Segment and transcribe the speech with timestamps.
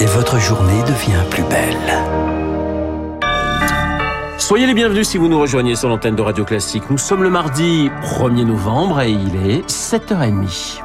[0.00, 2.04] Et votre journée devient plus belle.
[4.38, 6.84] Soyez les bienvenus si vous nous rejoignez sur l'antenne de Radio Classique.
[6.90, 10.80] Nous sommes le mardi 1er novembre et il est 7h30.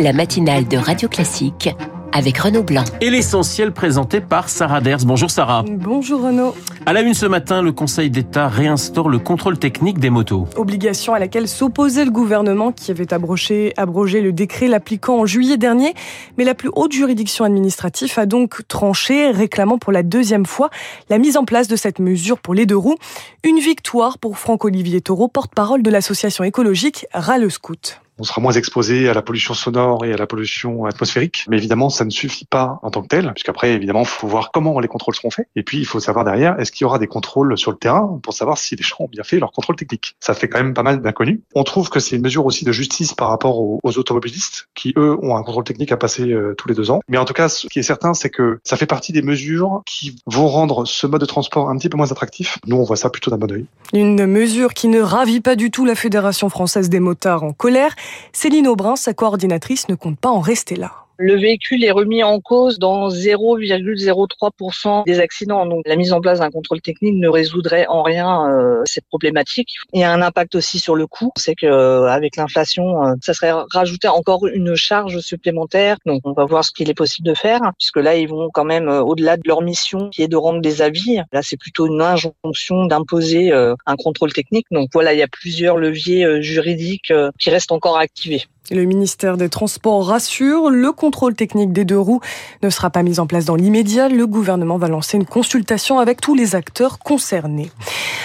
[0.00, 1.70] La matinale de Radio Classique
[2.14, 2.84] avec Renaud Blanc.
[3.00, 5.04] Et l'essentiel présenté par Sarah Ders.
[5.04, 5.64] Bonjour Sarah.
[5.68, 6.54] Bonjour Renaud.
[6.86, 10.46] À la une ce matin, le Conseil d'État réinstaure le contrôle technique des motos.
[10.56, 15.56] Obligation à laquelle s'opposait le gouvernement qui avait abrogé, abrogé le décret l'appliquant en juillet
[15.56, 15.94] dernier.
[16.38, 20.70] Mais la plus haute juridiction administrative a donc tranché, réclamant pour la deuxième fois
[21.10, 22.96] la mise en place de cette mesure pour les deux roues.
[23.42, 29.08] Une victoire pour Franck-Olivier Taureau, porte-parole de l'association écologique Râle Scout on sera moins exposé
[29.08, 31.44] à la pollution sonore et à la pollution atmosphérique.
[31.48, 34.50] Mais évidemment, ça ne suffit pas en tant que tel, puisqu'après, évidemment, il faut voir
[34.52, 35.48] comment les contrôles seront faits.
[35.56, 38.18] Et puis, il faut savoir derrière, est-ce qu'il y aura des contrôles sur le terrain
[38.22, 40.16] pour savoir si les gens ont bien fait leur contrôle technique.
[40.20, 41.40] Ça fait quand même pas mal d'inconnus.
[41.54, 45.16] On trouve que c'est une mesure aussi de justice par rapport aux, automobilistes, qui, eux,
[45.22, 47.00] ont un contrôle technique à passer euh, tous les deux ans.
[47.08, 49.82] Mais en tout cas, ce qui est certain, c'est que ça fait partie des mesures
[49.86, 52.58] qui vont rendre ce mode de transport un petit peu moins attractif.
[52.66, 53.66] Nous, on voit ça plutôt d'un bon oeil.
[53.92, 57.94] Une mesure qui ne ravit pas du tout la Fédération française des motards en colère.
[58.32, 61.03] Céline Aubrin, sa coordinatrice, ne compte pas en rester là.
[61.16, 65.64] Le véhicule est remis en cause dans 0,03% des accidents.
[65.64, 69.74] Donc la mise en place d'un contrôle technique ne résoudrait en rien euh, cette problématique.
[69.92, 71.30] Il y a un impact aussi sur le coût.
[71.36, 75.98] C'est que euh, avec l'inflation, euh, ça serait rajouter encore une charge supplémentaire.
[76.04, 78.64] Donc on va voir ce qu'il est possible de faire, puisque là ils vont quand
[78.64, 81.20] même au-delà de leur mission qui est de rendre des avis.
[81.32, 84.66] Là c'est plutôt une injonction d'imposer un contrôle technique.
[84.72, 88.44] Donc voilà, il y a plusieurs leviers juridiques qui restent encore activés.
[88.70, 92.20] Le ministère des Transports rassure, le contrôle technique des deux roues
[92.62, 94.08] ne sera pas mis en place dans l'immédiat.
[94.08, 97.70] Le gouvernement va lancer une consultation avec tous les acteurs concernés.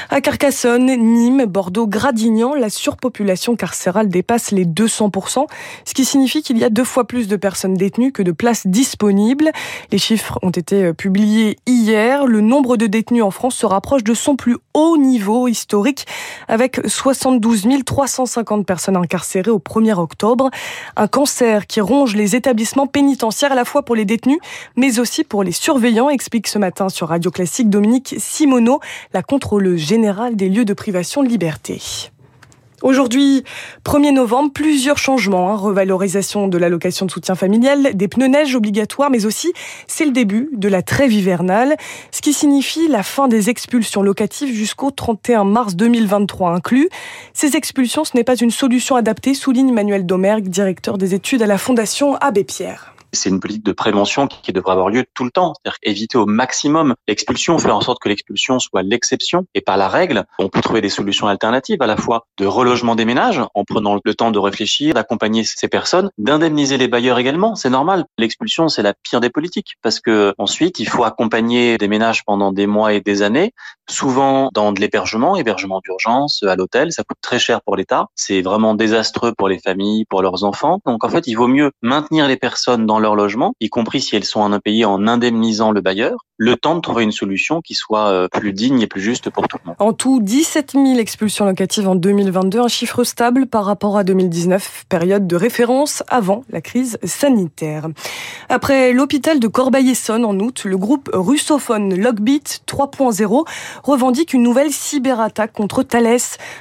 [0.09, 5.45] À Carcassonne, Nîmes, Bordeaux, Gradignan, la surpopulation carcérale dépasse les 200%,
[5.83, 8.65] ce qui signifie qu'il y a deux fois plus de personnes détenues que de places
[8.65, 9.51] disponibles.
[9.91, 12.25] Les chiffres ont été euh, publiés hier.
[12.25, 16.07] Le nombre de détenus en France se rapproche de son plus haut niveau historique,
[16.47, 20.28] avec 72 350 personnes incarcérées au 1er octobre.
[20.95, 24.39] Un cancer qui ronge les établissements pénitentiaires à la fois pour les détenus,
[24.75, 28.79] mais aussi pour les surveillants, explique ce matin sur Radio Classique Dominique Simoneau,
[29.13, 31.81] la contrôleuse générale des lieux de privation de liberté.
[32.81, 33.43] Aujourd'hui,
[33.83, 35.51] 1er novembre, plusieurs changements.
[35.51, 35.55] Hein.
[35.55, 39.51] revalorisation de l'allocation de soutien familial, des pneus neige obligatoires, mais aussi
[39.87, 41.75] c'est le début de la trêve hivernale,
[42.11, 46.89] ce qui signifie la fin des expulsions locatives jusqu'au 31 mars 2023 inclus.
[47.33, 51.47] Ces expulsions, ce n'est pas une solution adaptée, souligne Manuel Domergue, directeur des études à
[51.47, 55.31] la Fondation Abbé Pierre c'est une politique de prévention qui, devrait avoir lieu tout le
[55.31, 55.53] temps.
[55.55, 59.87] C'est-à-dire éviter au maximum l'expulsion, faire en sorte que l'expulsion soit l'exception et pas la
[59.87, 60.25] règle.
[60.39, 63.99] On peut trouver des solutions alternatives à la fois de relogement des ménages en prenant
[64.03, 67.55] le temps de réfléchir, d'accompagner ces personnes, d'indemniser les bailleurs également.
[67.55, 68.05] C'est normal.
[68.17, 72.51] L'expulsion, c'est la pire des politiques parce que ensuite, il faut accompagner des ménages pendant
[72.51, 73.53] des mois et des années,
[73.89, 76.91] souvent dans de l'hébergement, hébergement d'urgence, à l'hôtel.
[76.91, 78.07] Ça coûte très cher pour l'État.
[78.15, 80.79] C'est vraiment désastreux pour les familles, pour leurs enfants.
[80.85, 84.15] Donc en fait, il vaut mieux maintenir les personnes dans leur logement, y compris si
[84.15, 87.73] elles sont en impayées en indemnisant le bailleur, le temps de trouver une solution qui
[87.73, 89.75] soit euh, plus digne et plus juste pour tout le monde.
[89.79, 94.85] En tout, 17 000 expulsions locatives en 2022, un chiffre stable par rapport à 2019,
[94.87, 97.87] période de référence avant la crise sanitaire.
[98.47, 103.45] Après l'hôpital de Corbeil-Essonne en août, le groupe russophone Logbit 3.0
[103.83, 106.17] revendique une nouvelle cyberattaque contre Thales.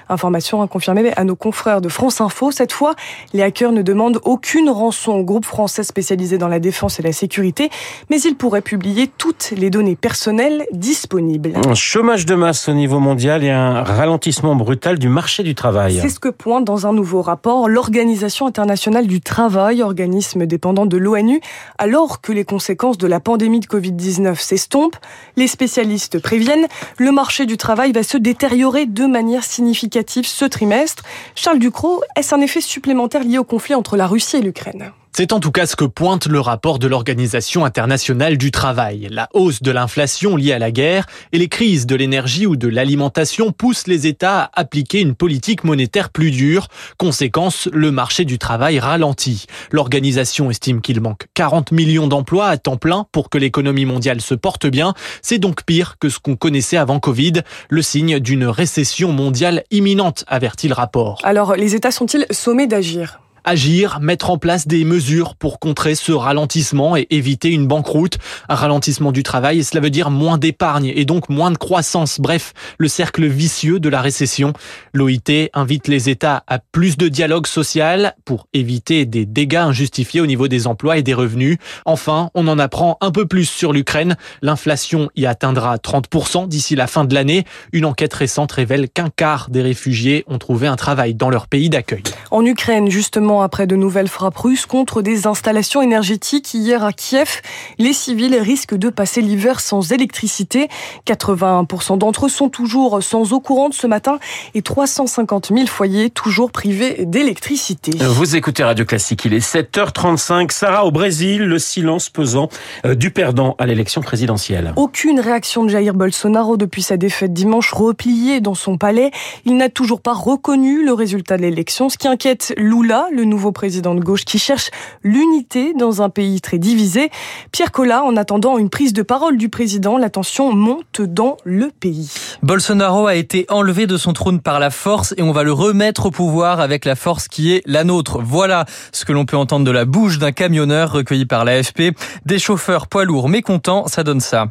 [0.09, 2.50] Information confirmée à nos confrères de France Info.
[2.50, 2.94] Cette fois,
[3.32, 7.12] les hackers ne demandent aucune rançon au groupe français spécialisé dans la défense et la
[7.12, 7.71] sécurité,
[8.11, 11.55] mais il pourrait publier toutes les données personnelles disponibles.
[11.66, 15.99] Un chômage de masse au niveau mondial et un ralentissement brutal du marché du travail.
[16.03, 20.97] C'est ce que pointe dans un nouveau rapport l'Organisation internationale du travail, organisme dépendant de
[20.97, 21.41] l'ONU,
[21.78, 24.97] alors que les conséquences de la pandémie de Covid-19 s'estompent.
[25.37, 31.05] Les spécialistes préviennent, le marché du travail va se détériorer de manière significative ce trimestre.
[31.34, 34.93] Charles Ducrot, est-ce un effet supplémentaire lié au conflit entre la Russie et l'Ukraine?
[35.12, 39.08] C'est en tout cas ce que pointe le rapport de l'Organisation internationale du travail.
[39.10, 42.69] La hausse de l'inflation liée à la guerre et les crises de l'énergie ou de
[42.69, 46.69] l'alimentation poussent les États à appliquer une politique monétaire plus dure.
[46.99, 49.46] Conséquence, le marché du travail ralentit.
[49.72, 54.34] L'organisation estime qu'il manque 40 millions d'emplois à temps plein pour que l'économie mondiale se
[54.34, 54.94] porte bien.
[55.22, 60.25] C'est donc pire que ce qu'on connaissait avant Covid, le signe d'une récession mondiale imminente,
[60.28, 61.20] avertit le rapport.
[61.25, 63.20] Alors, les États sont-ils sommés d'agir?
[63.49, 68.19] Agir, mettre en place des mesures pour contrer ce ralentissement et éviter une banqueroute,
[68.50, 72.21] un ralentissement du travail cela veut dire moins d'épargne et donc moins de croissance.
[72.21, 74.53] Bref, le cercle vicieux de la récession.
[74.93, 80.27] L'OIT invite les États à plus de dialogue social pour éviter des dégâts injustifiés au
[80.27, 81.56] niveau des emplois et des revenus.
[81.87, 84.17] Enfin, on en apprend un peu plus sur l'Ukraine.
[84.43, 87.45] L'inflation y atteindra 30% d'ici la fin de l'année.
[87.73, 91.71] Une enquête récente révèle qu'un quart des réfugiés ont trouvé un travail dans leur pays
[91.71, 92.03] d'accueil.
[92.31, 97.40] En Ukraine, justement, après de nouvelles frappes russes contre des installations énergétiques hier à Kiev,
[97.79, 100.69] les civils risquent de passer l'hiver sans électricité.
[101.06, 104.19] 81% d'entre eux sont toujours sans eau courante ce matin
[104.55, 107.93] et 350 000 foyers toujours privés d'électricité.
[108.00, 110.50] Vous écoutez Radio Classique, il est 7h35.
[110.50, 112.49] Sarah, au Brésil, le silence pesant
[112.85, 114.73] euh, du perdant à l'élection présidentielle.
[114.76, 119.11] Aucune réaction de Jair Bolsonaro depuis sa défaite dimanche, replié dans son palais.
[119.44, 123.52] Il n'a toujours pas reconnu le résultat de l'élection, ce qui inquiète Lula, le nouveau
[123.52, 124.70] président de gauche qui cherche
[125.02, 127.10] l'unité dans un pays très divisé.
[127.52, 131.70] Pierre Collat, en attendant une prise de parole du président, la tension monte dans le
[131.80, 132.10] pays.
[132.42, 136.06] Bolsonaro a été enlevé de son trône par la force et on va le remettre
[136.06, 138.20] au pouvoir avec la force qui est la nôtre.
[138.22, 141.94] Voilà ce que l'on peut entendre de la bouche d'un camionneur recueilli par l'AFP.
[142.25, 144.46] Des chauffeurs poids lourds mécontents, ça donne ça.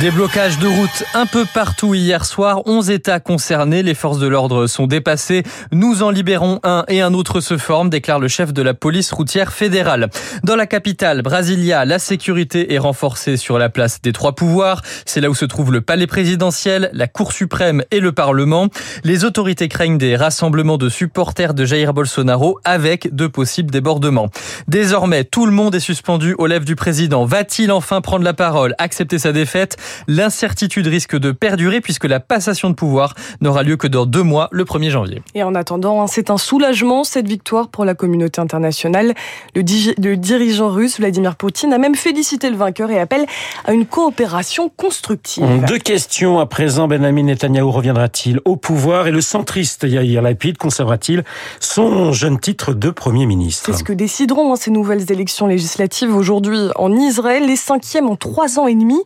[0.00, 2.60] Des blocages de route un peu partout hier soir.
[2.66, 3.82] 11 États concernés.
[3.82, 5.42] Les forces de l'ordre sont dépassées.
[5.76, 9.12] Nous en libérons un et un autre se forme, déclare le chef de la police
[9.12, 10.08] routière fédérale.
[10.42, 14.80] Dans la capitale, Brasilia, la sécurité est renforcée sur la place des trois pouvoirs.
[15.04, 18.68] C'est là où se trouve le palais présidentiel, la Cour suprême et le Parlement.
[19.04, 24.30] Les autorités craignent des rassemblements de supporters de Jair Bolsonaro avec de possibles débordements.
[24.68, 27.26] Désormais, tout le monde est suspendu aux lèvres du président.
[27.26, 29.76] Va-t-il enfin prendre la parole, accepter sa défaite?
[30.08, 34.48] L'incertitude risque de perdurer puisque la passation de pouvoir n'aura lieu que dans deux mois,
[34.52, 35.20] le 1er janvier.
[35.66, 39.14] Attendant, hein, c'est un soulagement cette victoire pour la communauté internationale.
[39.56, 43.26] Le, le dirigeant russe Vladimir Poutine a même félicité le vainqueur et appelle
[43.64, 45.44] à une coopération constructive.
[45.66, 46.86] Deux questions à présent.
[46.86, 51.24] Benjamin Netanyahu reviendra-t-il au pouvoir et le centriste Yair Lapid conservera-t-il
[51.58, 53.64] son jeune titre de Premier ministre?
[53.66, 58.14] C'est ce que décideront hein, ces nouvelles élections législatives aujourd'hui en Israël, les cinquièmes en
[58.14, 59.00] trois ans et demi.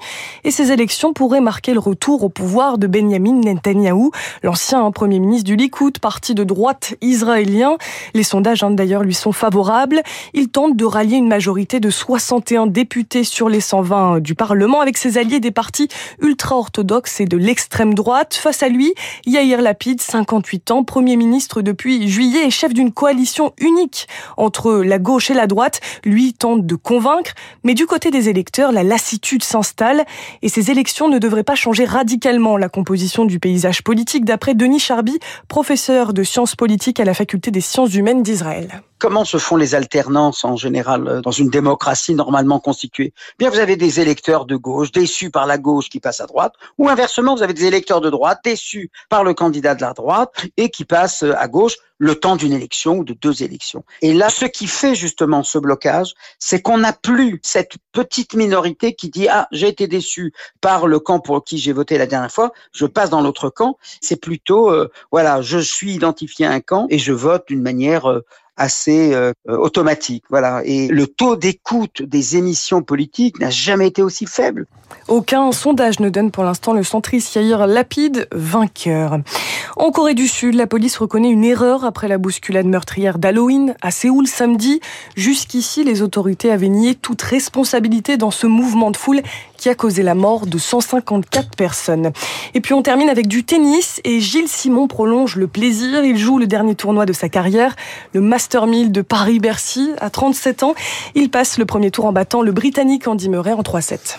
[0.44, 4.10] Et ces élections pourraient marquer le retour au pouvoir de Benjamin Netanyahu,
[4.42, 7.78] l'ancien Premier ministre du Likoud, parti de droite israélien.
[8.12, 10.02] Les sondages hein, d'ailleurs lui sont favorables.
[10.34, 14.98] Il tente de rallier une majorité de 61 députés sur les 120 du Parlement avec
[14.98, 15.86] ses alliés des partis
[16.20, 18.34] ultra-orthodoxes et de l'extrême droite.
[18.34, 18.92] Face à lui,
[19.26, 24.98] Yair Lapid, 58 ans, Premier ministre depuis juillet et chef d'une coalition unique entre la
[24.98, 27.30] gauche et la droite, lui tente de convaincre.
[27.62, 30.04] Mais du côté des électeurs, la lassitude s'installe
[30.42, 34.80] et ces élections ne devraient pas changer radicalement la composition du paysage politique d'après Denis
[34.80, 38.82] Charby, professeur de sciences politiques à la faculté des sciences humaines d'Israël.
[38.98, 43.14] Comment se font les alternances en général dans une démocratie normalement constituée?
[43.38, 46.54] Bien, vous avez des électeurs de gauche déçus par la gauche qui passent à droite,
[46.76, 50.32] ou inversement, vous avez des électeurs de droite déçus par le candidat de la droite
[50.56, 53.84] et qui passent à gauche le temps d'une élection ou de deux élections.
[54.00, 58.94] Et là, ce qui fait justement ce blocage, c'est qu'on n'a plus cette petite minorité
[58.94, 60.32] qui dit ah j'ai été déçu
[60.62, 63.76] par le camp pour qui j'ai voté la dernière fois, je passe dans l'autre camp.
[64.00, 68.10] C'est plutôt euh, voilà, je suis identifié à un camp et je vote d'une manière
[68.10, 68.24] euh,
[68.60, 70.24] assez euh, automatique.
[70.28, 70.60] Voilà.
[70.64, 74.66] Et le taux d'écoute des émissions politiques n'a jamais été aussi faible.
[75.08, 79.18] Aucun sondage ne donne pour l'instant le centriste Yair Lapide vainqueur.
[79.76, 83.90] En Corée du Sud, la police reconnaît une erreur après la bousculade meurtrière d'Halloween à
[83.90, 84.80] Séoul samedi.
[85.16, 89.22] Jusqu'ici, les autorités avaient nié toute responsabilité dans ce mouvement de foule
[89.56, 92.12] qui a causé la mort de 154 personnes.
[92.54, 96.02] Et puis on termine avec du tennis et Gilles Simon prolonge le plaisir.
[96.02, 97.76] Il joue le dernier tournoi de sa carrière,
[98.14, 100.74] le Master 1000 de Paris-Bercy à 37 ans.
[101.14, 104.16] Il passe le premier tour en battant le Britannique Andy Murray en 3-7.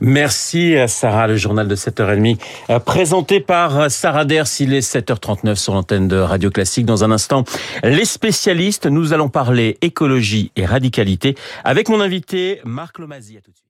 [0.00, 2.38] Merci Sarah, le journal de 7h30
[2.84, 4.46] présenté par Sarah Ders.
[4.60, 6.86] Il est 7h39 sur l'antenne de Radio Classique.
[6.86, 7.44] Dans un instant,
[7.82, 11.34] les spécialistes, nous allons parler écologie et radicalité
[11.64, 13.38] avec mon invité Marc Lomazy.
[13.38, 13.66] À tout de suite.